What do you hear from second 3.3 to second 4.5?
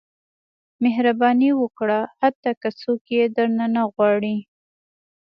درنه نه غواړي.